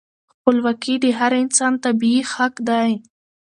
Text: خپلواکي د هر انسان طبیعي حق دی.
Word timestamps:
خپلواکي 0.33 0.95
د 1.03 1.05
هر 1.19 1.31
انسان 1.43 1.73
طبیعي 1.83 2.21
حق 2.33 2.55
دی. 2.69 2.91